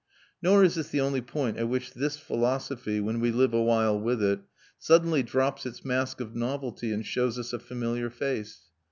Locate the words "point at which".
1.21-1.93